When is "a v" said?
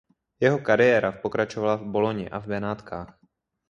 2.29-2.47